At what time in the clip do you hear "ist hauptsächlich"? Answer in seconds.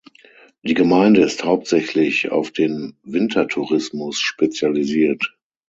1.21-2.31